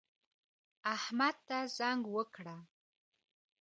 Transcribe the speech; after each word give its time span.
احمد 0.95 1.35
ته 1.47 1.57
زنګ 1.77 2.01
وکړه 2.15 2.57